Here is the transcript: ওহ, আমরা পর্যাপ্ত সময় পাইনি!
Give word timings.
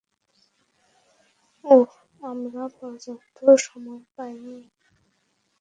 ওহ, 1.65 1.89
আমরা 2.21 2.63
পর্যাপ্ত 2.77 3.37
সময় 3.65 4.01
পাইনি! 4.15 4.57